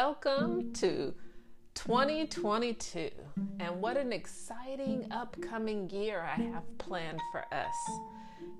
Welcome 0.00 0.72
to 0.74 1.12
2022, 1.74 3.10
and 3.58 3.80
what 3.80 3.96
an 3.96 4.12
exciting 4.12 5.08
upcoming 5.10 5.90
year 5.90 6.20
I 6.20 6.40
have 6.40 6.78
planned 6.78 7.20
for 7.32 7.44
us. 7.52 7.74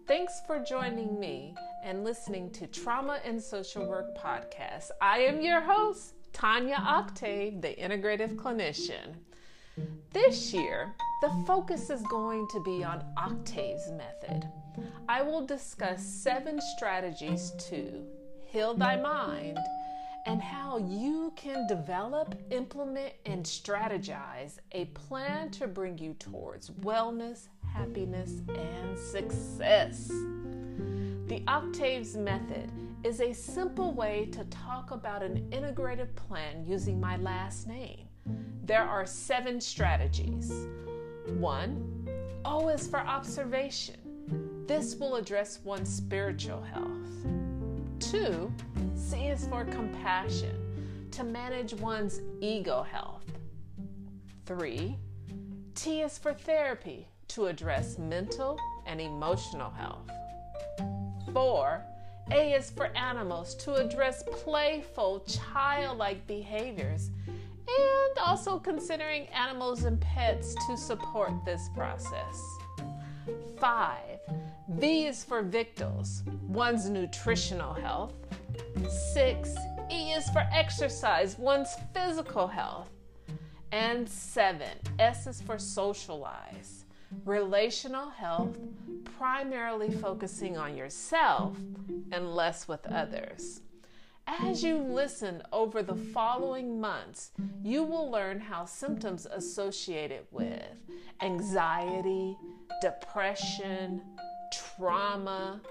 Thanks 0.09 0.43
for 0.49 0.59
joining 0.59 1.21
me 1.21 1.55
and 1.85 2.03
listening 2.03 2.51
to 2.55 2.67
Trauma 2.67 3.21
and 3.25 3.41
Social 3.41 3.87
Work 3.87 4.19
Podcast. 4.19 4.91
I 5.01 5.19
am 5.19 5.41
your 5.41 5.61
host, 5.61 6.15
Tanya 6.33 6.83
Octave, 6.85 7.63
the 7.63 7.77
integrative 7.77 8.35
clinician. 8.35 9.15
This 10.13 10.53
year, 10.53 10.93
the 11.23 11.31
focus 11.47 11.89
is 11.89 12.03
going 12.11 12.49
to 12.49 12.61
be 12.65 12.83
on 12.83 13.05
Octave's 13.17 13.93
method. 13.93 14.45
I 15.09 15.23
will 15.23 15.47
discuss 15.47 16.05
seven 16.05 16.61
strategies 16.77 17.53
to 17.69 18.03
heal 18.45 18.75
thy 18.75 18.97
mind 18.97 19.61
and 20.29 20.43
how 20.43 20.77
you 20.77 21.33
can 21.37 21.67
develop, 21.67 22.35
implement, 22.51 23.15
and 23.25 23.43
strategize 23.43 24.59
a 24.73 24.85
plan 24.87 25.51
to 25.51 25.67
bring 25.67 25.97
you 25.97 26.13
towards 26.19 26.69
wellness, 26.83 27.49
happiness, 27.73 28.43
and 28.55 28.99
success. 28.99 30.09
The 31.29 31.43
Octaves 31.49 32.15
Method 32.15 32.71
is 33.05 33.23
a 33.23 33.33
simple 33.33 33.93
way 33.95 34.29
to 34.33 34.45
talk 34.45 34.91
about 34.91 35.23
an 35.23 35.49
integrated 35.51 36.15
plan 36.15 36.63
using 36.63 37.01
my 37.01 37.17
last 37.17 37.67
name. 37.67 38.07
There 38.65 38.85
are 38.85 39.07
seven 39.07 39.59
strategies. 39.63 40.53
One, 41.39 42.07
O 42.45 42.69
is 42.69 42.87
for 42.87 43.01
observation. 43.01 44.65
This 44.67 44.95
will 44.97 45.17
address 45.17 45.61
one's 45.65 45.89
spiritual 45.89 46.61
health. 46.61 47.48
Two, 48.01 48.53
C 48.95 49.27
is 49.27 49.47
for 49.49 49.65
compassion, 49.65 51.09
to 51.11 51.25
manage 51.25 51.75
one's 51.75 52.21
ego 52.41 52.83
health. 52.83 53.25
Three, 54.47 54.97
T 55.75 56.01
is 56.01 56.17
for 56.17 56.33
therapy, 56.33 57.09
to 57.29 57.47
address 57.47 57.99
mental 57.99 58.59
and 58.87 59.01
emotional 59.01 59.71
health. 59.71 60.09
Four, 61.33 61.85
A 62.31 62.55
is 62.55 62.71
for 62.71 62.87
animals, 62.97 63.55
to 63.57 63.75
address 63.75 64.23
playful, 64.31 65.25
childlike 65.27 66.27
behaviors, 66.27 67.11
and 67.27 68.19
also 68.19 68.59
considering 68.59 69.27
animals 69.29 69.85
and 69.85 70.01
pets 70.01 70.55
to 70.67 70.77
support 70.77 71.33
this 71.45 71.69
process. 71.75 72.58
Five, 73.59 74.21
V 74.69 75.07
is 75.07 75.25
for 75.25 75.43
victuals, 75.43 76.23
one's 76.47 76.89
nutritional 76.89 77.75
health. 77.75 78.15
Six, 79.13 79.55
E 79.91 80.13
is 80.13 80.29
for 80.31 80.47
exercise, 80.53 81.39
one's 81.39 81.75
physical 81.95 82.47
health. 82.47 82.91
And 83.73 84.09
seven, 84.09 84.79
S 84.99 85.27
is 85.27 85.43
for 85.43 85.59
socialize, 85.59 86.85
relational 87.25 88.09
health, 88.09 88.57
primarily 89.19 89.91
focusing 89.91 90.57
on 90.57 90.77
yourself 90.77 91.57
and 92.13 92.35
less 92.35 92.69
with 92.69 92.87
others. 92.87 93.61
As 94.29 94.63
you 94.63 94.77
listen 94.77 95.43
over 95.53 95.83
the 95.83 95.95
following 95.95 96.79
months, 96.79 97.31
you 97.63 97.83
will 97.83 98.11
learn 98.11 98.39
how 98.39 98.67
symptoms 98.67 99.27
associated 99.27 100.27
with 100.31 100.63
anxiety, 101.23 102.37
depression, 102.83 104.03
trauma, 104.53 105.63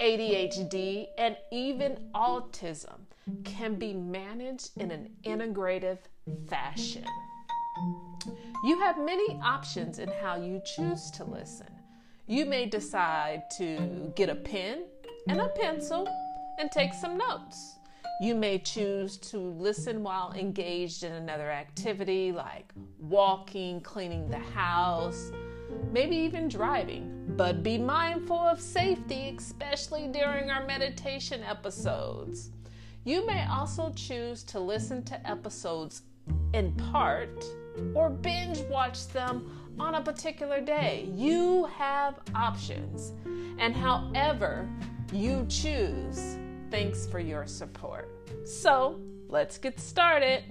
ADHD, 0.00 1.08
and 1.18 1.36
even 1.52 1.98
autism 2.14 3.00
can 3.44 3.74
be 3.74 3.92
managed 3.92 4.70
in 4.78 4.90
an 4.90 5.10
integrative 5.24 5.98
fashion. 6.48 7.04
You 8.64 8.80
have 8.80 8.98
many 8.98 9.38
options 9.44 9.98
in 9.98 10.08
how 10.22 10.36
you 10.36 10.62
choose 10.64 11.10
to 11.12 11.24
listen. 11.24 11.68
You 12.26 12.46
may 12.46 12.64
decide 12.64 13.42
to 13.58 14.10
get 14.16 14.30
a 14.30 14.34
pen 14.34 14.84
and 15.28 15.38
a 15.38 15.48
pencil 15.48 16.08
and 16.58 16.72
take 16.72 16.94
some 16.94 17.18
notes. 17.18 17.75
You 18.18 18.34
may 18.34 18.58
choose 18.58 19.18
to 19.18 19.38
listen 19.38 20.02
while 20.02 20.32
engaged 20.32 21.04
in 21.04 21.12
another 21.12 21.50
activity 21.50 22.32
like 22.32 22.72
walking, 22.98 23.82
cleaning 23.82 24.30
the 24.30 24.38
house, 24.38 25.30
maybe 25.92 26.16
even 26.16 26.48
driving. 26.48 27.34
But 27.36 27.62
be 27.62 27.76
mindful 27.76 28.38
of 28.38 28.58
safety, 28.58 29.34
especially 29.36 30.08
during 30.08 30.50
our 30.50 30.64
meditation 30.64 31.42
episodes. 31.42 32.52
You 33.04 33.26
may 33.26 33.46
also 33.48 33.92
choose 33.94 34.42
to 34.44 34.60
listen 34.60 35.02
to 35.04 35.28
episodes 35.28 36.02
in 36.54 36.72
part 36.72 37.44
or 37.94 38.08
binge 38.08 38.60
watch 38.70 39.08
them 39.08 39.74
on 39.78 39.96
a 39.96 40.00
particular 40.00 40.62
day. 40.62 41.06
You 41.14 41.66
have 41.76 42.18
options. 42.34 43.12
And 43.58 43.76
however 43.76 44.66
you 45.12 45.44
choose, 45.50 46.38
Thanks 46.70 47.06
for 47.06 47.20
your 47.20 47.46
support. 47.46 48.10
So, 48.44 49.00
let's 49.28 49.56
get 49.56 49.78
started. 49.78 50.42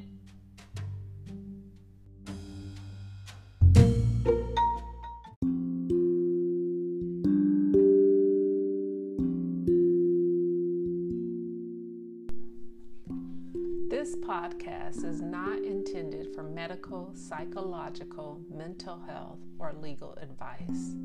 This 13.89 14.15
podcast 14.15 15.03
is 15.03 15.21
not 15.21 15.59
intended 15.59 16.33
for 16.33 16.43
medical, 16.43 17.11
psychological, 17.13 18.39
mental 18.49 18.99
health, 19.07 19.39
or 19.59 19.73
legal 19.73 20.17
advice. 20.21 20.95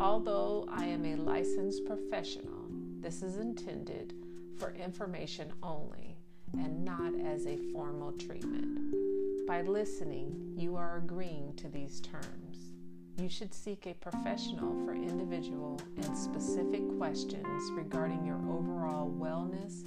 Although 0.00 0.66
I 0.70 0.84
am 0.86 1.04
a 1.04 1.16
licensed 1.16 1.84
professional, 1.86 2.66
this 3.00 3.22
is 3.22 3.38
intended 3.38 4.14
for 4.58 4.72
information 4.72 5.52
only 5.62 6.16
and 6.54 6.84
not 6.84 7.12
as 7.20 7.46
a 7.46 7.58
formal 7.72 8.12
treatment. 8.12 9.46
By 9.46 9.62
listening, 9.62 10.54
you 10.56 10.76
are 10.76 10.98
agreeing 10.98 11.54
to 11.56 11.68
these 11.68 12.00
terms. 12.00 12.74
You 13.16 13.28
should 13.28 13.52
seek 13.52 13.86
a 13.86 13.94
professional 13.94 14.84
for 14.84 14.94
individual 14.94 15.80
and 15.96 16.16
specific 16.16 16.82
questions 16.98 17.70
regarding 17.72 18.24
your 18.24 18.38
overall 18.48 19.10
wellness, 19.10 19.84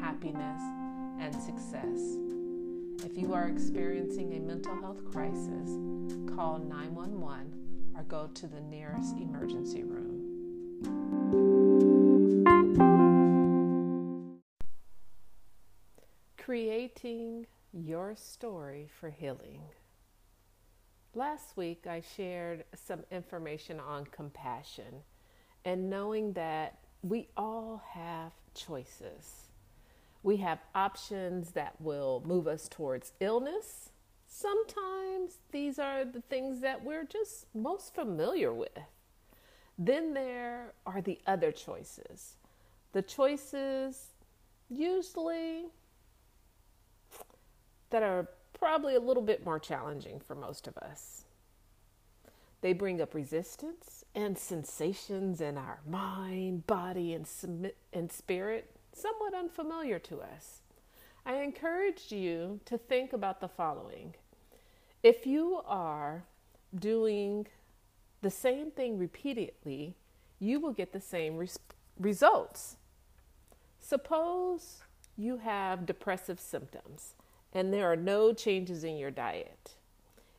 happiness, 0.00 0.60
and 1.20 1.34
success. 1.34 2.18
If 3.04 3.16
you 3.16 3.34
are 3.34 3.48
experiencing 3.48 4.34
a 4.34 4.40
mental 4.40 4.74
health 4.76 5.04
crisis, 5.10 5.70
call 6.34 6.58
911 6.58 7.52
or 7.96 8.02
go 8.04 8.28
to 8.34 8.46
the 8.46 8.60
nearest 8.60 9.16
emergency 9.16 9.82
room. 9.82 9.95
Creating 16.46 17.44
your 17.72 18.14
story 18.14 18.88
for 19.00 19.10
healing. 19.10 19.62
Last 21.12 21.56
week, 21.56 21.88
I 21.88 22.04
shared 22.16 22.62
some 22.72 23.00
information 23.10 23.80
on 23.80 24.04
compassion 24.12 25.02
and 25.64 25.90
knowing 25.90 26.34
that 26.34 26.78
we 27.02 27.26
all 27.36 27.82
have 27.90 28.30
choices. 28.54 29.48
We 30.22 30.36
have 30.36 30.60
options 30.72 31.50
that 31.50 31.74
will 31.80 32.22
move 32.24 32.46
us 32.46 32.68
towards 32.68 33.14
illness. 33.18 33.90
Sometimes 34.28 35.38
these 35.50 35.80
are 35.80 36.04
the 36.04 36.22
things 36.30 36.60
that 36.60 36.84
we're 36.84 37.06
just 37.06 37.46
most 37.56 37.92
familiar 37.92 38.54
with. 38.54 38.78
Then 39.76 40.14
there 40.14 40.74
are 40.86 41.00
the 41.02 41.18
other 41.26 41.50
choices. 41.50 42.36
The 42.92 43.02
choices 43.02 44.10
usually 44.70 45.64
that 47.90 48.02
are 48.02 48.28
probably 48.58 48.94
a 48.94 49.00
little 49.00 49.22
bit 49.22 49.44
more 49.44 49.58
challenging 49.58 50.20
for 50.20 50.34
most 50.34 50.66
of 50.66 50.76
us. 50.78 51.24
They 52.62 52.72
bring 52.72 53.00
up 53.00 53.14
resistance 53.14 54.04
and 54.14 54.36
sensations 54.36 55.40
in 55.40 55.58
our 55.58 55.80
mind, 55.86 56.66
body, 56.66 57.12
and, 57.12 57.26
and 57.92 58.10
spirit, 58.10 58.70
somewhat 58.92 59.34
unfamiliar 59.34 59.98
to 60.00 60.20
us. 60.20 60.62
I 61.24 61.36
encourage 61.42 62.10
you 62.10 62.60
to 62.64 62.78
think 62.78 63.12
about 63.12 63.40
the 63.40 63.48
following. 63.48 64.14
If 65.02 65.26
you 65.26 65.60
are 65.66 66.24
doing 66.74 67.46
the 68.22 68.30
same 68.30 68.70
thing 68.70 68.98
repeatedly, 68.98 69.94
you 70.38 70.58
will 70.58 70.72
get 70.72 70.92
the 70.92 71.00
same 71.00 71.36
res- 71.36 71.58
results. 71.98 72.76
Suppose 73.80 74.82
you 75.16 75.38
have 75.38 75.86
depressive 75.86 76.40
symptoms 76.40 77.14
and 77.56 77.72
there 77.72 77.90
are 77.90 77.96
no 77.96 78.34
changes 78.34 78.84
in 78.84 78.98
your 78.98 79.10
diet. 79.10 79.76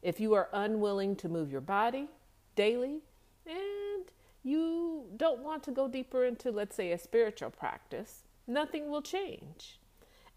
If 0.04 0.20
you 0.20 0.36
are 0.36 0.50
unwilling 0.54 1.16
to 1.16 1.28
move 1.28 1.52
your 1.52 1.62
body 1.62 2.10
daily 2.56 3.00
and 3.48 4.06
you 4.44 5.06
don't 5.18 5.42
want 5.42 5.64
to 5.64 5.72
go 5.72 5.88
deeper 5.88 6.26
into, 6.26 6.52
let's 6.52 6.76
say, 6.76 6.92
a 6.92 6.98
spiritual 7.00 7.50
practice, 7.50 8.22
nothing 8.46 8.92
will 8.92 9.02
change. 9.02 9.80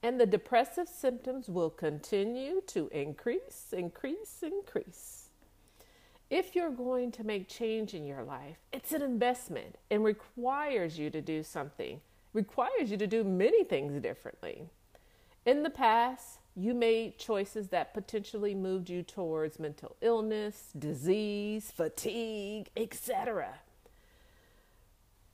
and 0.03 0.19
the 0.19 0.27
depressive 0.27 0.89
symptoms 0.89 1.49
will 1.49 1.71
continue 1.71 2.63
to 2.67 2.89
increase, 2.89 3.67
increase, 3.73 4.43
increase. 4.43 5.29
If 6.31 6.55
you're 6.55 6.71
going 6.71 7.13
to 7.13 7.25
make 7.25 7.49
change 7.49 7.93
in 7.93 8.07
your 8.07 8.23
life, 8.23 8.57
it's 8.73 8.93
an 8.93 9.03
investment 9.03 9.77
and 9.91 10.05
requires 10.05 10.99
you 10.99 11.11
to 11.11 11.21
do 11.21 11.43
something, 11.43 12.01
requires 12.33 12.91
you 12.91 12.97
to 12.97 13.07
do 13.07 13.25
many 13.25 13.65
things 13.65 14.01
differently. 14.01 14.71
In 15.45 15.65
the 15.65 15.71
past, 15.71 16.39
you 16.57 16.75
made 16.75 17.19
choices 17.19 17.69
that 17.69 17.95
potentially 17.95 18.55
moved 18.55 18.91
you 18.91 19.03
towards 19.03 19.59
mental 19.59 19.97
illness, 20.01 20.71
disease, 20.79 21.71
fatigue, 21.71 22.71
etc. 22.77 23.61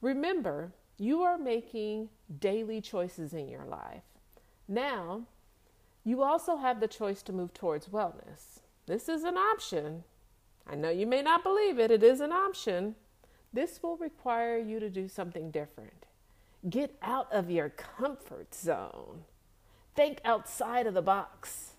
Remember, 0.01 0.73
you 0.99 1.23
are 1.23 1.39
making 1.39 2.11
daily 2.39 2.81
choices 2.81 3.33
in 3.33 3.49
your 3.49 3.65
life. 3.65 4.03
Now, 4.69 5.23
you 6.05 6.23
also 6.23 6.57
have 6.57 6.81
the 6.81 6.89
choice 6.89 7.23
to 7.23 7.33
move 7.33 7.53
towards 7.53 7.89
wellness. 7.89 8.61
This 8.87 9.09
is 9.09 9.25
an 9.25 9.37
option. 9.37 10.05
I 10.67 10.75
know 10.75 10.91
you 10.91 11.07
may 11.07 11.23
not 11.23 11.43
believe 11.43 11.79
it, 11.79 11.91
it 11.91 12.03
is 12.03 12.21
an 12.21 12.33
option. 12.33 12.95
This 13.53 13.83
will 13.83 13.97
require 13.97 14.59
you 14.59 14.81
to 14.81 14.91
do 14.91 15.09
something 15.09 15.51
different. 15.51 16.07
Get 16.69 16.97
out 17.03 17.33
of 17.33 17.51
your 17.51 17.71
comfort 17.71 18.55
zone. 18.55 19.25
Think 19.97 20.21
outside 20.25 20.87
of 20.87 20.95
the 20.95 21.03
box. 21.03 21.73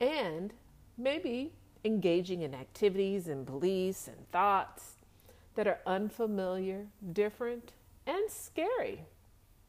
And 0.00 0.52
maybe 0.96 1.52
engaging 1.84 2.42
in 2.42 2.54
activities 2.54 3.28
and 3.28 3.44
beliefs 3.44 4.08
and 4.08 4.30
thoughts 4.30 4.96
that 5.54 5.66
are 5.66 5.80
unfamiliar, 5.86 6.86
different, 7.12 7.72
and 8.06 8.30
scary. 8.30 9.04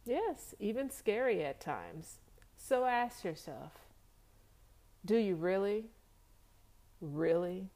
Yes, 0.05 0.53
even 0.59 0.89
scary 0.89 1.43
at 1.43 1.59
times. 1.59 2.19
So 2.55 2.85
ask 2.85 3.23
yourself 3.23 3.71
do 5.05 5.17
you 5.17 5.35
really, 5.35 5.85
really, 7.01 7.69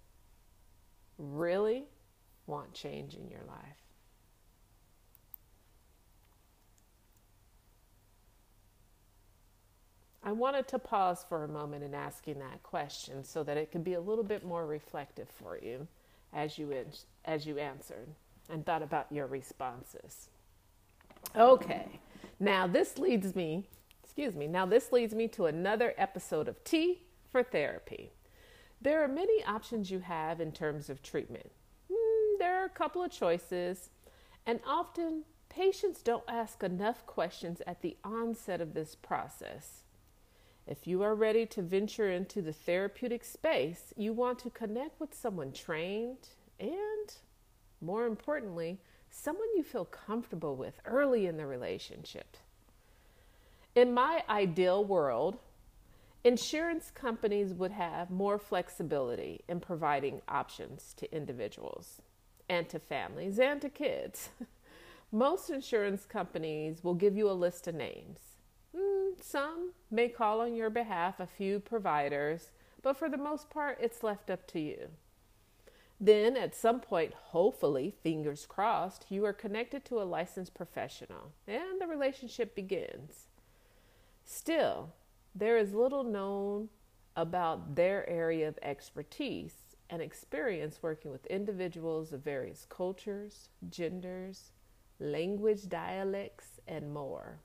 really 1.17 1.85
want 2.45 2.73
change 2.73 3.15
in 3.15 3.27
your 3.29 3.43
life? 3.47 3.86
I 10.27 10.33
wanted 10.33 10.67
to 10.67 10.79
pause 10.79 11.25
for 11.29 11.45
a 11.45 11.47
moment 11.47 11.85
in 11.85 11.93
asking 11.93 12.39
that 12.39 12.61
question 12.61 13.23
so 13.23 13.45
that 13.45 13.55
it 13.55 13.71
could 13.71 13.85
be 13.85 13.93
a 13.93 14.01
little 14.01 14.25
bit 14.25 14.43
more 14.43 14.65
reflective 14.65 15.29
for 15.29 15.57
you 15.57 15.87
as 16.33 16.57
you, 16.57 16.75
as 17.23 17.45
you 17.45 17.57
answered 17.57 18.09
and 18.49 18.65
thought 18.65 18.83
about 18.83 19.09
your 19.09 19.25
responses. 19.27 20.27
Okay. 21.33 22.01
Now, 22.41 22.67
this 22.67 22.97
leads 22.97 23.37
me, 23.37 23.69
excuse 24.03 24.35
me, 24.35 24.47
now 24.47 24.65
this 24.65 24.91
leads 24.91 25.15
me 25.15 25.29
to 25.29 25.45
another 25.45 25.93
episode 25.97 26.49
of 26.49 26.61
Tea 26.65 27.03
for 27.31 27.41
Therapy. 27.41 28.11
There 28.81 29.01
are 29.01 29.07
many 29.07 29.41
options 29.45 29.91
you 29.91 29.99
have 29.99 30.41
in 30.41 30.51
terms 30.51 30.89
of 30.89 31.01
treatment. 31.01 31.51
Mm, 31.89 32.37
there 32.37 32.61
are 32.61 32.65
a 32.65 32.69
couple 32.69 33.01
of 33.01 33.11
choices, 33.11 33.91
and 34.45 34.59
often 34.67 35.23
patients 35.47 36.01
don't 36.01 36.25
ask 36.27 36.63
enough 36.63 37.05
questions 37.05 37.61
at 37.65 37.81
the 37.81 37.95
onset 38.03 38.59
of 38.59 38.73
this 38.73 38.93
process. 38.93 39.83
If 40.67 40.85
you 40.85 41.01
are 41.01 41.15
ready 41.15 41.45
to 41.45 41.61
venture 41.61 42.11
into 42.11 42.41
the 42.41 42.51
therapeutic 42.51 43.23
space, 43.23 43.93
you 43.95 44.11
want 44.11 44.37
to 44.39 44.49
connect 44.49 44.99
with 44.99 45.13
someone 45.13 45.53
trained 45.53 46.27
and, 46.59 47.13
more 47.79 48.05
importantly, 48.05 48.79
someone 49.09 49.47
you 49.55 49.63
feel 49.63 49.85
comfortable 49.85 50.57
with 50.57 50.81
early 50.83 51.25
in 51.25 51.37
the 51.37 51.45
relationship. 51.45 52.35
In 53.75 53.93
my 53.93 54.23
ideal 54.27 54.83
world, 54.83 55.37
insurance 56.25 56.91
companies 56.91 57.53
would 57.53 57.71
have 57.71 58.11
more 58.11 58.37
flexibility 58.37 59.45
in 59.47 59.61
providing 59.61 60.21
options 60.27 60.93
to 60.97 61.15
individuals 61.15 62.01
and 62.49 62.67
to 62.67 62.79
families 62.79 63.39
and 63.39 63.61
to 63.61 63.69
kids. 63.69 64.31
Most 65.13 65.49
insurance 65.49 66.05
companies 66.05 66.83
will 66.83 66.95
give 66.95 67.15
you 67.15 67.29
a 67.29 67.31
list 67.31 67.67
of 67.67 67.75
names. 67.75 68.19
Some 69.21 69.73
may 69.91 70.09
call 70.09 70.41
on 70.41 70.53
your 70.53 70.69
behalf 70.69 71.19
a 71.19 71.27
few 71.27 71.59
providers, 71.59 72.51
but 72.81 72.97
for 72.97 73.09
the 73.09 73.17
most 73.17 73.49
part, 73.49 73.77
it's 73.81 74.03
left 74.03 74.29
up 74.29 74.47
to 74.47 74.59
you. 74.59 74.89
Then, 75.99 76.37
at 76.37 76.55
some 76.55 76.79
point, 76.79 77.13
hopefully, 77.13 77.95
fingers 78.03 78.45
crossed, 78.45 79.05
you 79.09 79.25
are 79.25 79.33
connected 79.33 79.83
to 79.85 79.99
a 79.99 80.03
licensed 80.03 80.53
professional 80.53 81.31
and 81.47 81.81
the 81.81 81.87
relationship 81.87 82.53
begins. 82.53 83.27
Still, 84.23 84.93
there 85.33 85.57
is 85.57 85.73
little 85.73 86.03
known 86.03 86.69
about 87.15 87.75
their 87.75 88.07
area 88.07 88.47
of 88.47 88.59
expertise 88.61 89.75
and 89.89 90.01
experience 90.01 90.79
working 90.83 91.11
with 91.11 91.25
individuals 91.27 92.13
of 92.13 92.23
various 92.23 92.65
cultures, 92.69 93.49
genders, 93.69 94.51
language, 94.99 95.67
dialects, 95.67 96.59
and 96.67 96.93
more. 96.93 97.39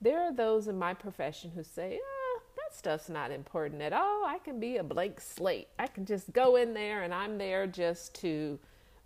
There 0.00 0.20
are 0.20 0.32
those 0.32 0.68
in 0.68 0.78
my 0.78 0.94
profession 0.94 1.50
who 1.54 1.62
say, 1.62 1.98
oh, 2.02 2.40
that 2.56 2.76
stuff's 2.76 3.08
not 3.08 3.30
important 3.30 3.82
at 3.82 3.92
all. 3.92 4.24
I 4.24 4.38
can 4.42 4.58
be 4.58 4.78
a 4.78 4.84
blank 4.84 5.20
slate. 5.20 5.68
I 5.78 5.86
can 5.86 6.06
just 6.06 6.32
go 6.32 6.56
in 6.56 6.72
there 6.72 7.02
and 7.02 7.12
I'm 7.12 7.36
there 7.36 7.66
just 7.66 8.14
to 8.16 8.58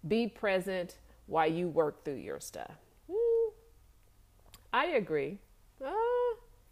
be 0.07 0.29
present 0.29 0.99
while 1.27 1.51
you 1.51 1.69
work 1.69 2.05
through 2.05 2.17
your 2.17 2.39
stuff. 2.39 2.77
Mm, 3.11 3.53
I 4.73 4.87
agree. 4.87 5.39
Uh, 5.85 5.91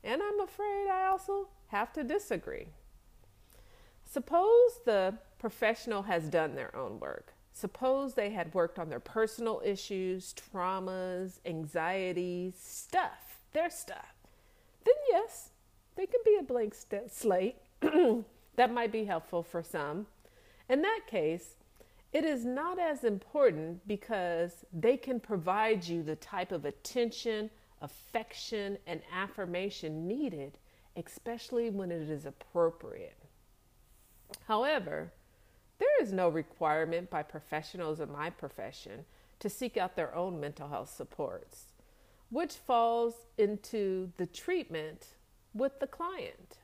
and 0.04 0.22
I'm 0.22 0.40
afraid 0.40 0.88
I 0.88 1.06
also 1.06 1.48
have 1.68 1.92
to 1.94 2.04
disagree. 2.04 2.68
Suppose 4.04 4.80
the 4.84 5.14
professional 5.38 6.02
has 6.02 6.28
done 6.28 6.54
their 6.54 6.76
own 6.76 7.00
work. 7.00 7.32
Suppose 7.54 8.14
they 8.14 8.30
had 8.30 8.54
worked 8.54 8.78
on 8.78 8.88
their 8.88 9.00
personal 9.00 9.60
issues, 9.64 10.34
traumas, 10.34 11.38
anxieties, 11.44 12.54
stuff, 12.58 13.31
their 13.52 13.70
stuff. 13.70 14.14
Then, 14.84 14.94
yes, 15.10 15.50
they 15.96 16.06
can 16.06 16.20
be 16.24 16.36
a 16.38 16.42
blank 16.42 16.74
st- 16.74 17.10
slate. 17.10 17.56
that 18.56 18.72
might 18.72 18.92
be 18.92 19.04
helpful 19.04 19.42
for 19.42 19.62
some. 19.62 20.06
In 20.68 20.82
that 20.82 21.00
case, 21.06 21.56
it 22.12 22.24
is 22.24 22.44
not 22.44 22.78
as 22.78 23.04
important 23.04 23.86
because 23.88 24.64
they 24.72 24.96
can 24.96 25.18
provide 25.18 25.84
you 25.84 26.02
the 26.02 26.16
type 26.16 26.52
of 26.52 26.64
attention, 26.64 27.50
affection, 27.80 28.78
and 28.86 29.00
affirmation 29.14 30.06
needed, 30.06 30.58
especially 30.96 31.70
when 31.70 31.90
it 31.90 32.10
is 32.10 32.26
appropriate. 32.26 33.16
However, 34.46 35.12
there 35.78 36.02
is 36.02 36.12
no 36.12 36.28
requirement 36.28 37.10
by 37.10 37.22
professionals 37.22 38.00
in 38.00 38.12
my 38.12 38.30
profession 38.30 39.04
to 39.40 39.48
seek 39.48 39.76
out 39.76 39.96
their 39.96 40.14
own 40.14 40.38
mental 40.38 40.68
health 40.68 40.94
supports, 40.94 41.71
which 42.32 42.54
falls 42.54 43.26
into 43.36 44.10
the 44.16 44.24
treatment 44.24 45.08
with 45.52 45.78
the 45.80 45.86
client. 45.86 46.56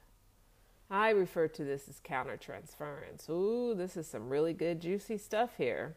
I 0.91 1.11
refer 1.11 1.47
to 1.49 1.63
this 1.63 1.91
as 1.91 2.01
countertransference. 2.01 3.29
Ooh, 3.29 3.75
this 3.75 3.95
is 3.95 4.07
some 4.07 4.31
really 4.31 4.55
good, 4.55 4.81
juicy 4.81 5.19
stuff 5.19 5.51
here, 5.59 5.95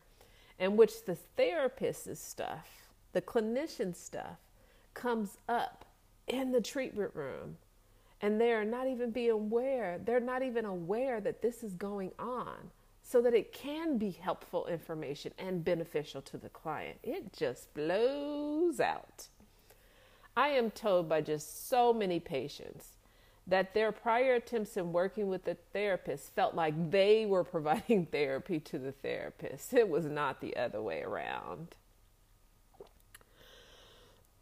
in 0.59 0.75
which 0.75 1.05
the 1.05 1.15
therapist's 1.15 2.21
stuff, 2.21 2.89
the 3.13 3.21
clinician 3.21 3.95
stuff, 3.95 4.39
comes 4.93 5.37
up 5.47 5.85
in 6.27 6.51
the 6.51 6.59
treatment 6.59 7.11
room. 7.15 7.55
And 8.19 8.41
they're 8.41 8.65
not 8.65 8.87
even 8.87 9.11
being 9.11 9.31
aware, 9.31 9.99
they're 10.03 10.19
not 10.19 10.43
even 10.43 10.65
aware 10.65 11.21
that 11.21 11.41
this 11.41 11.63
is 11.63 11.73
going 11.75 12.11
on 12.19 12.71
so 13.01 13.21
that 13.21 13.33
it 13.33 13.53
can 13.53 13.97
be 13.97 14.11
helpful 14.11 14.67
information 14.67 15.31
and 15.39 15.63
beneficial 15.63 16.21
to 16.23 16.37
the 16.37 16.49
client. 16.49 16.97
It 17.03 17.31
just 17.31 17.73
blows 17.73 18.81
out. 18.81 19.27
I 20.35 20.49
am 20.49 20.71
told 20.71 21.09
by 21.09 21.21
just 21.21 21.67
so 21.69 21.93
many 21.93 22.19
patients 22.19 22.97
that 23.47 23.73
their 23.73 23.91
prior 23.91 24.35
attempts 24.35 24.77
in 24.77 24.93
working 24.93 25.27
with 25.27 25.43
the 25.43 25.57
therapist 25.73 26.33
felt 26.35 26.55
like 26.55 26.91
they 26.91 27.25
were 27.25 27.43
providing 27.55 28.05
therapy 28.05 28.59
to 28.59 28.79
the 28.79 28.91
therapist. 28.91 29.73
It 29.73 29.89
was 29.89 30.05
not 30.05 30.41
the 30.41 30.55
other 30.55 30.81
way 30.81 31.01
around. 31.01 31.75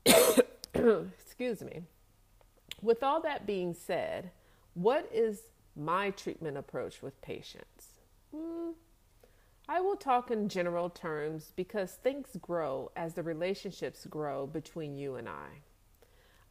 Excuse 0.73 1.61
me. 1.61 1.83
With 2.81 3.03
all 3.03 3.21
that 3.21 3.45
being 3.45 3.73
said, 3.73 4.31
what 4.73 5.09
is 5.13 5.41
my 5.75 6.11
treatment 6.11 6.57
approach 6.57 7.01
with 7.01 7.19
patients? 7.21 7.87
Hmm, 8.33 8.71
I 9.67 9.81
will 9.81 9.95
talk 9.95 10.31
in 10.31 10.49
general 10.49 10.89
terms 10.89 11.51
because 11.55 11.91
things 11.93 12.37
grow 12.41 12.91
as 12.95 13.13
the 13.13 13.23
relationships 13.23 14.05
grow 14.05 14.47
between 14.47 14.97
you 14.97 15.15
and 15.15 15.27
I. 15.27 15.47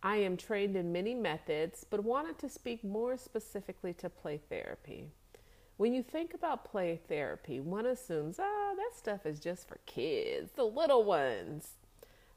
I 0.02 0.16
am 0.16 0.36
trained 0.36 0.76
in 0.76 0.92
many 0.92 1.14
methods, 1.14 1.84
but 1.88 2.04
wanted 2.04 2.38
to 2.38 2.48
speak 2.48 2.84
more 2.84 3.16
specifically 3.16 3.92
to 3.94 4.08
play 4.08 4.40
therapy. 4.48 5.10
When 5.76 5.92
you 5.92 6.02
think 6.02 6.34
about 6.34 6.64
play 6.64 7.00
therapy, 7.08 7.60
one 7.60 7.86
assumes, 7.86 8.38
ah, 8.38 8.72
that 8.76 8.96
stuff 8.96 9.26
is 9.26 9.40
just 9.40 9.68
for 9.68 9.78
kids, 9.86 10.52
the 10.52 10.64
little 10.64 11.04
ones. 11.04 11.74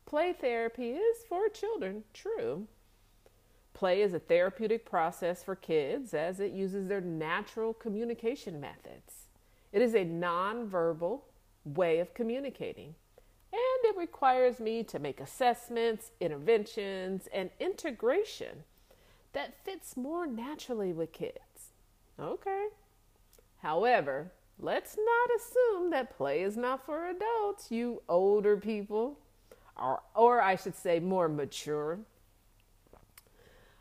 Play 0.06 0.34
therapy 0.34 0.92
is 0.92 1.18
for 1.28 1.50
children, 1.50 2.04
true. 2.14 2.68
Play 3.74 4.02
is 4.02 4.14
a 4.14 4.20
therapeutic 4.20 4.86
process 4.86 5.44
for 5.44 5.56
kids 5.56 6.14
as 6.14 6.40
it 6.40 6.52
uses 6.52 6.88
their 6.88 7.02
natural 7.02 7.74
communication 7.74 8.60
methods. 8.60 9.28
It 9.72 9.82
is 9.82 9.96
a 9.96 10.06
nonverbal 10.06 11.22
way 11.64 12.00
of 12.00 12.14
communicating, 12.14 12.96
it 13.84 13.98
requires 13.98 14.60
me 14.60 14.84
to 14.84 15.00
make 15.00 15.20
assessments, 15.20 16.12
interventions, 16.20 17.28
and 17.34 17.50
integration 17.60 18.64
that 19.34 19.64
fits 19.64 19.96
more 19.96 20.26
naturally 20.28 20.94
with 20.94 21.12
kids. 21.12 21.72
Okay. 22.20 22.68
However, 23.62 24.32
let's 24.60 24.98
not 24.98 25.30
assume 25.38 25.92
that 25.92 26.16
play 26.18 26.42
is 26.42 26.58
not 26.58 26.86
for 26.86 27.10
adults, 27.10 27.72
you 27.72 28.02
older 28.10 28.58
people, 28.58 29.18
or, 29.78 30.02
or 30.16 30.42
I 30.42 30.56
should 30.56 30.76
say, 30.76 31.00
more 31.00 31.30
mature. 31.30 32.00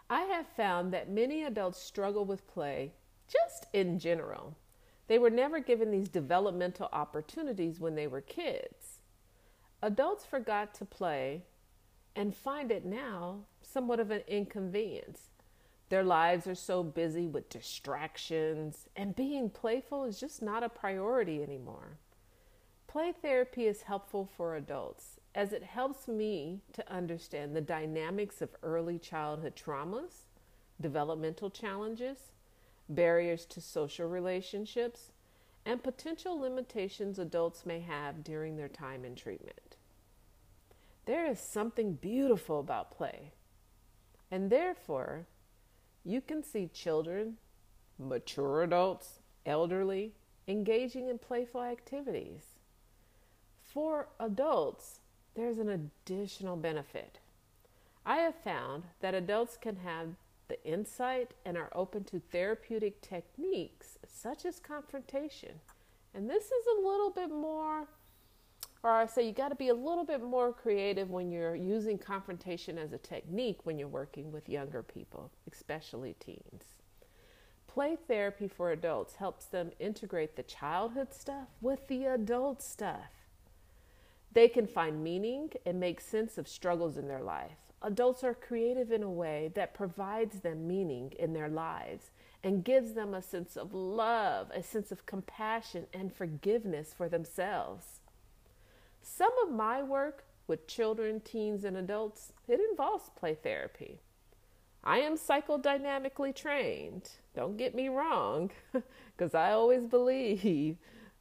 I 0.09 0.23
have 0.23 0.47
found 0.57 0.92
that 0.92 1.09
many 1.09 1.45
adults 1.45 1.80
struggle 1.80 2.25
with 2.25 2.47
play 2.49 2.92
just 3.28 3.66
in 3.73 3.99
general. 3.99 4.57
They 5.07 5.19
were 5.19 5.30
never 5.30 5.61
given 5.61 5.90
these 5.90 6.09
developmental 6.09 6.88
opportunities 6.92 7.80
when 7.80 7.95
they 7.95 8.07
were 8.07 8.21
kids. 8.21 8.89
Adults 9.82 10.26
forgot 10.26 10.75
to 10.75 10.84
play 10.84 11.44
and 12.14 12.34
find 12.34 12.70
it 12.70 12.84
now 12.84 13.40
somewhat 13.62 14.00
of 14.00 14.10
an 14.10 14.22
inconvenience. 14.28 15.30
Their 15.88 16.04
lives 16.04 16.46
are 16.46 16.54
so 16.54 16.82
busy 16.82 17.26
with 17.26 17.49
distractions, 17.49 18.88
and 18.94 19.16
being 19.16 19.50
playful 19.50 20.04
is 20.04 20.20
just 20.20 20.42
not 20.42 20.62
a 20.62 20.68
priority 20.68 21.42
anymore. 21.42 21.99
Play 22.87 23.12
therapy 23.12 23.66
is 23.66 23.82
helpful 23.82 24.28
for 24.37 24.54
adults 24.54 25.18
as 25.34 25.52
it 25.52 25.62
helps 25.62 26.08
me 26.08 26.60
to 26.72 26.92
understand 26.92 27.54
the 27.54 27.60
dynamics 27.60 28.42
of 28.42 28.56
early 28.62 28.99
childhood 28.99 29.54
traumas, 29.56 30.26
developmental 30.80 31.50
challenges, 31.50 32.32
barriers 32.88 33.46
to 33.46 33.60
social 33.60 34.08
relationships, 34.08 35.12
and 35.64 35.83
potential 35.83 36.38
limitations 36.38 37.19
adults 37.19 37.67
may 37.67 37.81
have 37.81 38.25
during 38.25 38.57
their 38.57 38.69
time 38.69 39.05
in 39.05 39.14
treatment. 39.14 39.76
There 41.07 41.26
is 41.26 41.40
something 41.40 41.95
beautiful 41.95 42.61
about 42.61 42.97
play, 42.97 43.33
and 44.31 44.50
therefore, 44.50 45.26
you 46.05 46.21
can 46.21 46.43
see 46.43 46.71
children, 46.73 47.37
mature 47.99 48.62
adults, 48.62 49.21
elderly 49.45 50.12
engaging 50.47 51.09
in 51.09 51.19
playful 51.19 51.62
activities. 51.62 52.43
For 53.62 54.09
adults, 54.19 55.00
there's 55.35 55.59
an 55.59 55.69
additional 55.69 56.57
benefit. 56.57 57.19
I 58.05 58.17
have 58.17 58.35
found 58.35 58.85
that 59.00 59.14
adults 59.14 59.57
can 59.61 59.76
have 59.76 60.17
the 60.50 60.62
insight 60.64 61.33
and 61.47 61.57
are 61.57 61.71
open 61.75 62.04
to 62.04 62.21
therapeutic 62.21 63.00
techniques 63.00 63.99
such 64.07 64.45
as 64.45 64.61
confrontation. 64.61 65.52
And 66.12 66.28
this 66.28 66.45
is 66.45 66.66
a 66.76 66.87
little 66.87 67.11
bit 67.11 67.30
more 67.30 67.88
or 68.83 68.90
I 68.90 69.07
say 69.07 69.26
you 69.26 69.33
got 69.33 69.50
to 69.50 69.54
be 69.54 69.69
a 69.69 69.75
little 69.75 70.04
bit 70.04 70.23
more 70.23 70.52
creative 70.52 71.11
when 71.11 71.30
you're 71.30 71.54
using 71.54 71.99
confrontation 71.99 72.78
as 72.78 72.92
a 72.92 72.99
technique 72.99 73.59
when 73.64 73.78
you're 73.78 73.88
working 73.88 74.33
with 74.33 74.49
younger 74.49 74.83
people, 74.83 75.30
especially 75.52 76.14
teens. 76.19 76.64
Play 77.66 77.97
therapy 78.09 78.49
for 78.49 78.73
adults 78.73 79.16
helps 79.16 79.45
them 79.45 79.71
integrate 79.78 80.35
the 80.35 80.42
childhood 80.42 81.12
stuff 81.12 81.49
with 81.61 81.87
the 81.88 82.07
adult 82.07 82.62
stuff. 82.62 83.11
They 84.33 84.49
can 84.49 84.66
find 84.66 85.04
meaning 85.04 85.50
and 85.66 85.78
make 85.78 86.00
sense 86.00 86.38
of 86.38 86.49
struggles 86.49 86.97
in 86.97 87.07
their 87.07 87.23
life. 87.23 87.70
Adults 87.82 88.22
are 88.22 88.34
creative 88.34 88.92
in 88.92 89.02
a 89.02 89.10
way 89.10 89.50
that 89.54 89.72
provides 89.72 90.40
them 90.40 90.68
meaning 90.68 91.12
in 91.18 91.32
their 91.32 91.49
lives 91.49 92.10
and 92.42 92.64
gives 92.64 92.92
them 92.92 93.14
a 93.14 93.22
sense 93.22 93.56
of 93.56 93.72
love, 93.72 94.50
a 94.54 94.62
sense 94.62 94.92
of 94.92 95.06
compassion, 95.06 95.87
and 95.92 96.12
forgiveness 96.12 96.92
for 96.94 97.08
themselves. 97.08 98.00
Some 99.02 99.32
of 99.42 99.50
my 99.50 99.82
work 99.82 100.25
with 100.46 100.66
children, 100.66 101.20
teens, 101.20 101.64
and 101.64 101.76
adults, 101.76 102.32
it 102.49 102.60
involves 102.70 103.10
play 103.16 103.34
therapy. 103.34 104.00
I 104.84 104.99
am 104.99 105.16
psychodynamically 105.16 106.34
trained. 106.34 107.10
Don't 107.34 107.56
get 107.56 107.75
me 107.75 107.88
wrong, 107.88 108.50
because 109.16 109.34
I 109.34 109.52
always 109.52 109.87
believe 109.87 110.76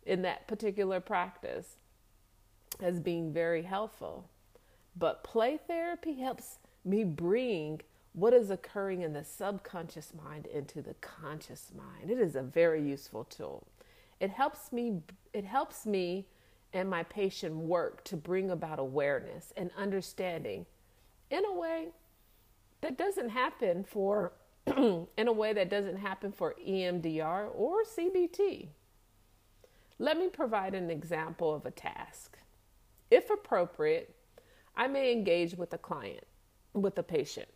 in 0.05 0.21
that 0.23 0.47
particular 0.47 0.99
practice 0.99 1.77
as 2.81 2.99
being 2.99 3.31
very 3.33 3.63
helpful. 3.63 4.29
But 4.96 5.24
play 5.24 5.60
therapy 5.67 6.15
helps 6.15 6.60
me 6.84 7.03
bring 7.03 7.81
what 8.13 8.34
is 8.34 8.50
occurring 8.50 9.01
in 9.01 9.13
the 9.13 9.24
subconscious 9.24 10.13
mind 10.13 10.48
into 10.48 10.81
the 10.81 10.96
conscious 10.96 11.72
mind. 11.75 12.12
It 12.12 12.19
is 12.19 12.36
a 12.36 12.41
very 12.41 12.81
useful 12.81 13.24
tool. 13.24 13.67
It 14.19 14.31
helps 14.31 14.72
me 14.72 15.01
it 15.34 15.46
helps 15.46 15.86
me 15.86 16.25
and 16.74 16.89
my 16.89 17.03
patient 17.03 17.55
work 17.55 18.03
to 18.03 18.17
bring 18.17 18.51
about 18.51 18.79
awareness 18.79 19.53
and 19.55 19.72
understanding 19.77 20.65
in 21.29 21.46
a 21.46 21.53
way 21.53 21.89
that 22.81 22.98
doesn't 22.98 23.29
happen 23.29 23.84
for 23.84 24.34
in 24.67 25.27
a 25.27 25.31
way 25.31 25.53
that 25.53 25.69
doesn't 25.69 25.98
happen 25.98 26.31
for 26.31 26.55
EMDR 26.65 27.50
or 27.55 27.84
CBT. 27.84 28.67
Let 29.98 30.17
me 30.17 30.29
provide 30.29 30.75
an 30.75 30.89
example 30.89 31.53
of 31.53 31.65
a 31.65 31.72
task. 31.72 32.38
If 33.12 33.29
appropriate, 33.29 34.15
I 34.79 34.88
may 34.88 35.12
engage 35.12 35.55
with 35.55 35.71
a 35.74 35.77
client, 35.77 36.25
with 36.74 36.98
a 36.98 37.03
patient. 37.03 37.50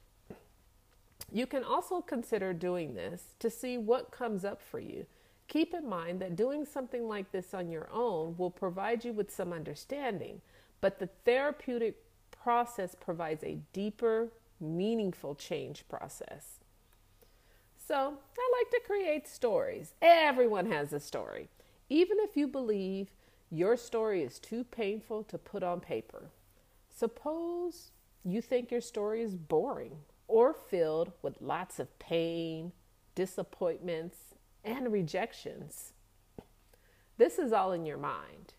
You 1.32 1.48
can 1.48 1.64
also 1.64 2.02
consider 2.02 2.54
doing 2.54 2.94
this 2.94 3.34
to 3.40 3.50
see 3.50 3.80
what 3.80 4.12
comes 4.12 4.46
up 4.46 4.62
for 4.62 4.80
you 4.80 5.08
Keep 5.48 5.74
in 5.74 5.88
mind 5.88 6.20
that 6.20 6.36
doing 6.36 6.66
something 6.66 7.08
like 7.08 7.32
this 7.32 7.54
on 7.54 7.70
your 7.70 7.90
own 7.92 8.36
will 8.38 8.50
provide 8.50 9.06
you 9.06 9.14
with 9.14 9.32
some 9.32 9.54
understanding, 9.54 10.42
but 10.82 11.00
the 11.00 11.10
therapeutic 11.26 11.98
process 12.32 12.96
provides 12.96 13.44
a 13.44 13.60
deeper, 13.72 14.30
meaningful 14.60 15.36
change 15.36 15.86
process. 15.88 16.60
So, 17.78 17.96
I 17.96 18.60
like 18.60 18.72
to 18.72 18.88
create 18.88 19.28
stories. 19.28 19.94
Everyone 20.02 20.72
has 20.72 20.94
a 20.94 21.00
story, 21.00 21.50
even 21.90 22.18
if 22.22 22.38
you 22.38 22.48
believe 22.48 23.10
your 23.52 23.76
story 23.76 24.24
is 24.24 24.40
too 24.40 24.64
painful 24.64 25.24
to 25.26 25.38
put 25.38 25.62
on 25.62 25.82
paper. 25.82 26.30
Suppose 26.96 27.92
you 28.24 28.40
think 28.40 28.70
your 28.70 28.82
story 28.82 29.24
is 29.24 29.36
boring 29.36 29.98
or 30.28 30.54
filled 30.54 31.12
with 31.24 31.42
lots 31.42 31.80
of 31.80 31.98
pain, 31.98 32.72
disappointments, 33.16 34.36
and 34.64 34.92
rejections. 34.92 35.94
This 37.18 37.40
is 37.40 37.52
all 37.52 37.72
in 37.72 37.86
your 37.86 37.98
mind. 37.98 38.54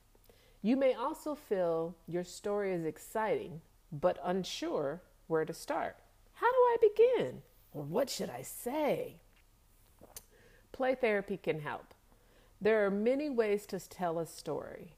You 0.63 0.77
may 0.77 0.95
also 0.95 1.37
feel 1.37 1.95
your 2.09 2.25
story 2.25 2.73
is 2.73 2.85
exciting, 2.85 3.61
but 3.93 4.19
unsure 4.25 5.03
where 5.29 5.45
to 5.45 5.53
start. 5.53 5.97
How 6.35 6.51
do 6.51 6.59
I 6.59 6.77
begin? 6.81 7.43
Or 7.73 7.83
what 7.83 8.11
should 8.11 8.31
I 8.31 8.43
say? 8.43 9.17
Play 10.73 10.97
therapy 10.97 11.37
can 11.37 11.61
help. 11.61 11.95
There 12.61 12.85
are 12.85 12.91
many 12.91 13.31
ways 13.31 13.65
to 13.67 13.79
tell 13.79 14.19
a 14.19 14.27
story. 14.27 14.97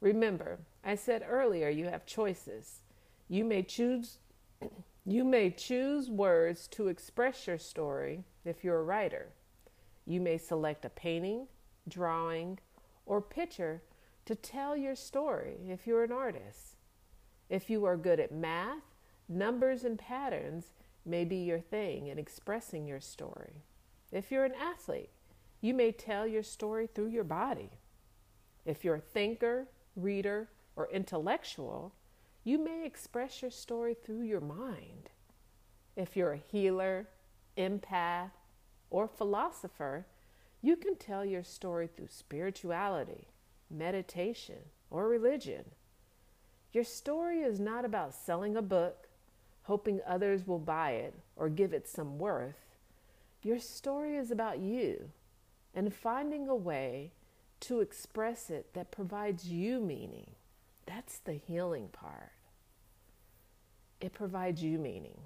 Remember, 0.00 0.58
I 0.84 0.94
said 0.94 1.24
earlier 1.28 1.68
you 1.68 1.86
have 1.86 2.06
choices. 2.06 2.80
You 3.28 3.44
may 3.44 3.62
choose 3.62 4.18
you 5.04 5.24
may 5.24 5.50
choose 5.50 6.10
words 6.10 6.66
to 6.68 6.88
express 6.88 7.46
your 7.46 7.58
story 7.58 8.24
if 8.44 8.64
you're 8.64 8.80
a 8.80 8.84
writer. 8.84 9.28
You 10.04 10.20
may 10.20 10.38
select 10.38 10.84
a 10.84 10.90
painting, 10.90 11.46
drawing, 11.88 12.58
or 13.04 13.20
picture 13.20 13.82
to 14.24 14.34
tell 14.34 14.76
your 14.76 14.96
story 14.96 15.58
if 15.68 15.86
you're 15.86 16.04
an 16.04 16.12
artist. 16.12 16.76
If 17.48 17.70
you 17.70 17.84
are 17.84 17.96
good 17.96 18.18
at 18.18 18.32
math, 18.32 18.82
numbers 19.28 19.84
and 19.84 19.98
patterns 19.98 20.72
may 21.04 21.24
be 21.24 21.36
your 21.36 21.60
thing 21.60 22.08
in 22.08 22.18
expressing 22.18 22.86
your 22.86 23.00
story. 23.00 23.62
If 24.10 24.30
you're 24.30 24.44
an 24.44 24.54
athlete, 24.60 25.10
you 25.60 25.74
may 25.74 25.92
tell 25.92 26.26
your 26.26 26.42
story 26.42 26.88
through 26.88 27.08
your 27.08 27.24
body. 27.24 27.70
If 28.64 28.84
you're 28.84 28.96
a 28.96 29.00
thinker, 29.00 29.68
reader, 29.96 30.48
or 30.76 30.88
intellectual, 30.92 31.92
you 32.44 32.58
may 32.62 32.84
express 32.86 33.42
your 33.42 33.50
story 33.50 33.94
through 33.94 34.22
your 34.22 34.40
mind. 34.40 35.10
If 35.96 36.16
you're 36.16 36.34
a 36.34 36.42
healer, 36.52 37.08
empath, 37.56 38.30
or 38.90 39.08
philosopher, 39.08 40.06
you 40.62 40.76
can 40.76 40.96
tell 40.96 41.24
your 41.24 41.42
story 41.42 41.88
through 41.88 42.08
spirituality, 42.08 43.28
meditation, 43.70 44.58
or 44.90 45.08
religion. 45.08 45.64
Your 46.72 46.84
story 46.84 47.40
is 47.40 47.58
not 47.58 47.84
about 47.84 48.14
selling 48.14 48.56
a 48.56 48.62
book, 48.62 49.08
hoping 49.62 50.00
others 50.06 50.46
will 50.46 50.58
buy 50.58 50.92
it 50.92 51.14
or 51.34 51.48
give 51.48 51.72
it 51.72 51.88
some 51.88 52.18
worth. 52.18 52.76
Your 53.42 53.58
story 53.58 54.16
is 54.16 54.30
about 54.30 54.58
you 54.58 55.10
and 55.74 55.92
finding 55.92 56.48
a 56.48 56.54
way 56.54 57.12
to 57.60 57.80
express 57.80 58.50
it 58.50 58.74
that 58.74 58.90
provides 58.90 59.48
you 59.48 59.80
meaning. 59.80 60.32
That's 60.86 61.18
the 61.18 61.34
healing 61.34 61.88
part. 61.88 62.32
It 64.00 64.12
provides 64.12 64.62
you 64.62 64.78
meaning. 64.78 65.18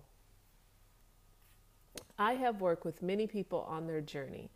I 2.18 2.34
have 2.34 2.60
worked 2.60 2.84
with 2.84 3.02
many 3.02 3.26
people 3.26 3.66
on 3.68 3.86
their 3.86 4.00
journey 4.00 4.50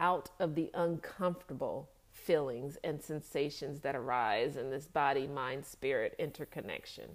out 0.00 0.30
of 0.40 0.54
the 0.54 0.70
uncomfortable 0.74 1.90
feelings 2.12 2.78
and 2.82 3.00
sensations 3.00 3.80
that 3.80 3.94
arise 3.94 4.56
in 4.56 4.70
this 4.70 4.86
body 4.86 5.26
mind 5.26 5.64
spirit 5.64 6.14
interconnection. 6.18 7.10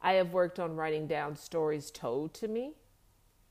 I 0.00 0.14
have 0.14 0.32
worked 0.32 0.58
on 0.58 0.76
writing 0.76 1.06
down 1.06 1.36
stories 1.36 1.90
told 1.90 2.34
to 2.34 2.48
me. 2.48 2.72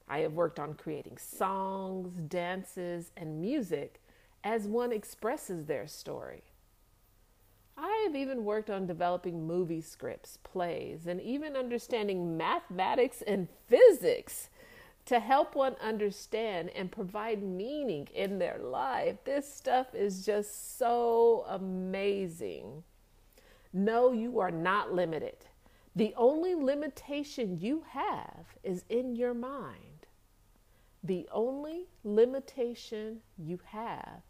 I 0.07 0.19
have 0.19 0.33
worked 0.33 0.59
on 0.59 0.73
creating 0.73 1.17
songs, 1.17 2.13
dances, 2.27 3.11
and 3.17 3.41
music 3.41 4.01
as 4.43 4.67
one 4.67 4.91
expresses 4.91 5.65
their 5.65 5.87
story. 5.87 6.43
I 7.77 8.03
have 8.05 8.15
even 8.15 8.43
worked 8.43 8.69
on 8.69 8.87
developing 8.87 9.45
movie 9.45 9.81
scripts, 9.81 10.37
plays, 10.43 11.05
and 11.05 11.21
even 11.21 11.55
understanding 11.55 12.35
mathematics 12.35 13.21
and 13.21 13.47
physics 13.67 14.49
to 15.05 15.19
help 15.19 15.55
one 15.55 15.75
understand 15.81 16.69
and 16.71 16.91
provide 16.91 17.41
meaning 17.41 18.07
in 18.13 18.39
their 18.39 18.57
life. 18.57 19.17
This 19.23 19.51
stuff 19.51 19.93
is 19.93 20.25
just 20.25 20.77
so 20.77 21.45
amazing. 21.47 22.83
No, 23.71 24.11
you 24.11 24.39
are 24.39 24.51
not 24.51 24.93
limited. 24.93 25.45
The 25.95 26.13
only 26.17 26.55
limitation 26.55 27.57
you 27.59 27.83
have 27.89 28.45
is 28.63 28.83
in 28.89 29.15
your 29.15 29.33
mind. 29.33 30.07
The 31.03 31.27
only 31.31 31.87
limitation 32.03 33.21
you 33.37 33.59
have 33.65 34.23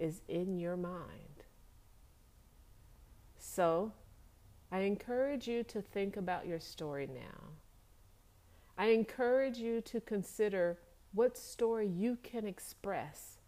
is 0.00 0.22
in 0.26 0.58
your 0.58 0.76
mind. 0.76 1.44
So, 3.38 3.92
I 4.72 4.80
encourage 4.80 5.46
you 5.46 5.62
to 5.64 5.80
think 5.82 6.16
about 6.16 6.46
your 6.46 6.60
story 6.60 7.08
now. 7.12 7.50
I 8.78 8.86
encourage 8.86 9.58
you 9.58 9.80
to 9.82 10.00
consider 10.00 10.78
what 11.12 11.36
story 11.36 11.86
you 11.86 12.16
can 12.22 12.46
express 12.46 13.38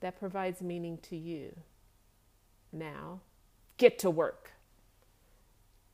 that 0.00 0.18
provides 0.18 0.60
meaning 0.60 0.98
to 1.02 1.16
you. 1.16 1.54
Now, 2.72 3.20
get 3.76 3.98
to 4.00 4.10
work. 4.10 4.52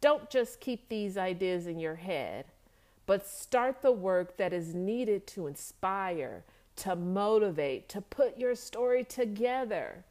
Don't 0.00 0.28
just 0.28 0.60
keep 0.60 0.88
these 0.88 1.16
ideas 1.16 1.66
in 1.66 1.78
your 1.78 1.94
head, 1.96 2.46
but 3.06 3.26
start 3.26 3.80
the 3.80 3.92
work 3.92 4.36
that 4.38 4.52
is 4.52 4.74
needed 4.74 5.26
to 5.28 5.46
inspire, 5.46 6.44
to 6.76 6.96
motivate, 6.96 7.88
to 7.90 8.00
put 8.00 8.38
your 8.38 8.54
story 8.54 9.04
together. 9.04 10.04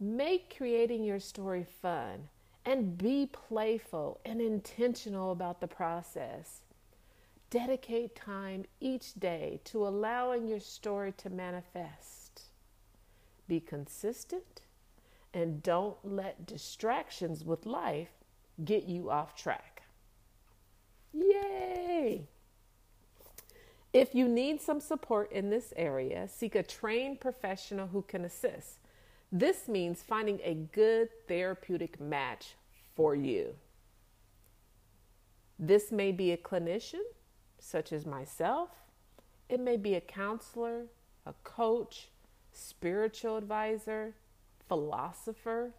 Make 0.00 0.56
creating 0.56 1.04
your 1.04 1.20
story 1.20 1.64
fun 1.82 2.28
and 2.64 2.96
be 2.98 3.26
playful 3.26 4.20
and 4.24 4.40
intentional 4.40 5.32
about 5.32 5.60
the 5.60 5.68
process. 5.68 6.62
Dedicate 7.50 8.16
time 8.16 8.64
each 8.80 9.14
day 9.14 9.60
to 9.64 9.86
allowing 9.86 10.48
your 10.48 10.60
story 10.60 11.12
to 11.18 11.30
manifest. 11.30 12.42
Be 13.46 13.60
consistent 13.60 14.62
and 15.32 15.62
don't 15.62 15.96
let 16.02 16.46
distractions 16.46 17.44
with 17.44 17.66
life 17.66 18.10
get 18.64 18.84
you 18.84 19.10
off 19.10 19.34
track. 19.34 19.82
Yay! 21.12 22.28
If 23.94 24.12
you 24.12 24.26
need 24.26 24.60
some 24.60 24.80
support 24.80 25.30
in 25.30 25.50
this 25.50 25.72
area, 25.76 26.26
seek 26.26 26.56
a 26.56 26.64
trained 26.64 27.20
professional 27.20 27.86
who 27.86 28.02
can 28.02 28.24
assist. 28.24 28.78
This 29.30 29.68
means 29.68 30.02
finding 30.02 30.40
a 30.42 30.54
good 30.54 31.10
therapeutic 31.28 32.00
match 32.00 32.56
for 32.96 33.14
you. 33.14 33.54
This 35.60 35.92
may 35.92 36.10
be 36.10 36.32
a 36.32 36.36
clinician, 36.36 37.02
such 37.60 37.92
as 37.92 38.04
myself, 38.04 38.70
it 39.48 39.60
may 39.60 39.76
be 39.76 39.94
a 39.94 40.00
counselor, 40.00 40.86
a 41.24 41.34
coach, 41.44 42.08
spiritual 42.52 43.36
advisor, 43.36 44.14
philosopher, 44.66 45.70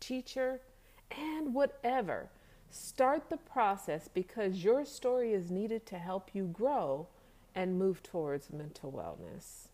teacher, 0.00 0.60
and 1.16 1.54
whatever. 1.54 2.30
Start 2.70 3.30
the 3.30 3.36
process 3.36 4.08
because 4.12 4.64
your 4.64 4.84
story 4.84 5.32
is 5.32 5.52
needed 5.52 5.86
to 5.86 5.98
help 5.98 6.30
you 6.32 6.46
grow 6.46 7.06
and 7.54 7.78
move 7.78 8.02
towards 8.02 8.52
mental 8.52 8.92
wellness. 8.92 9.68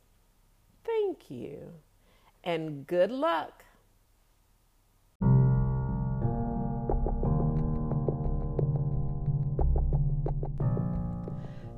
Thank 0.85 1.31
you 1.31 1.73
and 2.45 2.87
good 2.87 3.11
luck. 3.11 3.65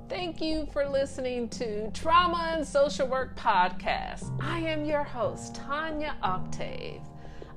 Thank 0.09 0.41
you 0.41 0.67
for 0.73 0.89
listening 0.89 1.49
to 1.51 1.91
Trauma 1.93 2.55
and 2.57 2.67
Social 2.67 3.07
Work 3.07 3.37
Podcast. 3.39 4.31
I 4.43 4.59
am 4.61 4.85
your 4.85 5.03
host, 5.03 5.55
Tanya 5.55 6.17
Octave. 6.23 7.01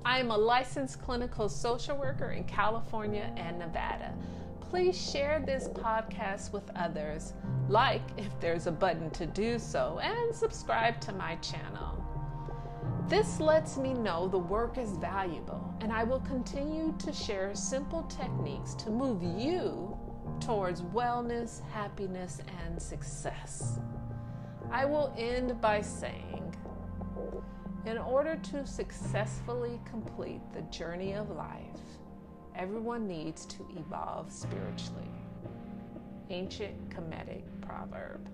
I 0.03 0.19
am 0.19 0.31
a 0.31 0.37
licensed 0.37 1.01
clinical 1.01 1.47
social 1.47 1.97
worker 1.97 2.31
in 2.31 2.43
California 2.45 3.31
and 3.37 3.59
Nevada. 3.59 4.13
Please 4.71 5.11
share 5.11 5.43
this 5.45 5.67
podcast 5.67 6.53
with 6.53 6.63
others, 6.77 7.33
like 7.67 8.03
if 8.15 8.39
there's 8.39 8.67
a 8.67 8.71
button 8.71 9.09
to 9.09 9.25
do 9.25 9.59
so, 9.59 9.99
and 10.01 10.33
subscribe 10.33 11.01
to 11.01 11.11
my 11.11 11.35
channel. 11.35 12.01
This 13.09 13.41
lets 13.41 13.75
me 13.75 13.93
know 13.93 14.29
the 14.29 14.37
work 14.37 14.77
is 14.77 14.91
valuable, 14.91 15.75
and 15.81 15.91
I 15.91 16.05
will 16.05 16.21
continue 16.21 16.95
to 16.99 17.11
share 17.11 17.53
simple 17.53 18.03
techniques 18.03 18.73
to 18.75 18.89
move 18.89 19.21
you 19.21 19.93
towards 20.39 20.83
wellness, 20.83 21.59
happiness, 21.71 22.39
and 22.63 22.81
success. 22.81 23.77
I 24.71 24.85
will 24.85 25.13
end 25.17 25.59
by 25.59 25.81
saying, 25.81 26.55
in 27.85 27.97
order 27.97 28.37
to 28.37 28.65
successfully 28.65 29.81
complete 29.83 30.39
the 30.53 30.61
journey 30.61 31.11
of 31.11 31.29
life, 31.29 31.75
Everyone 32.55 33.07
needs 33.07 33.45
to 33.47 33.65
evolve 33.77 34.31
spiritually. 34.31 35.07
Ancient 36.29 36.89
Kemetic 36.89 37.43
proverb. 37.61 38.29